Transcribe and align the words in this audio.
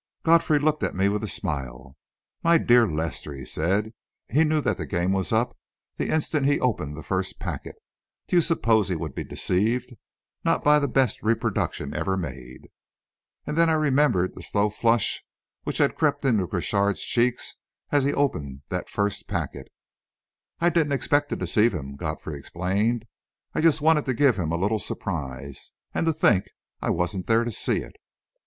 Godfrey 0.23 0.57
looked 0.57 0.81
at 0.81 0.95
me 0.95 1.09
with 1.09 1.23
a 1.23 1.27
smile. 1.27 1.95
"My 2.41 2.57
dear 2.57 2.87
Lester," 2.89 3.33
he 3.33 3.45
said, 3.45 3.93
"he 4.31 4.43
knew 4.43 4.59
that 4.59 4.77
the 4.79 4.87
game 4.87 5.11
was 5.11 5.31
up 5.31 5.55
the 5.97 6.09
instant 6.09 6.47
he 6.47 6.59
opened 6.59 6.97
the 6.97 7.03
first 7.03 7.37
packet. 7.39 7.75
Do 8.27 8.35
you 8.35 8.41
suppose 8.41 8.89
he 8.89 8.95
would 8.95 9.13
be 9.13 9.23
deceived? 9.23 9.93
Not 10.43 10.63
by 10.63 10.79
the 10.79 10.87
best 10.87 11.21
reproduction 11.21 11.93
ever 11.95 12.17
made!" 12.17 12.69
And 13.45 13.55
then 13.55 13.69
I 13.69 13.73
remembered 13.73 14.33
the 14.33 14.41
slow 14.41 14.71
flush 14.71 15.23
which 15.65 15.77
had 15.77 15.97
crept 15.99 16.25
into 16.25 16.47
Crochard's 16.47 17.03
cheeks 17.05 17.57
as 17.91 18.03
he 18.03 18.11
opened 18.11 18.63
that 18.69 18.89
first 18.89 19.27
packet! 19.27 19.71
"I 20.59 20.69
didn't 20.71 20.93
expect 20.93 21.29
to 21.29 21.35
deceive 21.35 21.75
him," 21.75 21.95
Godfrey 21.95 22.39
explained. 22.39 23.05
"I 23.53 23.61
just 23.61 23.81
wanted 23.81 24.05
to 24.05 24.15
give 24.15 24.37
him 24.37 24.51
a 24.51 24.57
little 24.57 24.79
surprise. 24.79 25.73
And 25.93 26.07
to 26.07 26.13
think 26.13 26.49
I 26.81 26.89
wasn't 26.89 27.27
there 27.27 27.43
to 27.43 27.51
see 27.51 27.81
it!" 27.81 27.97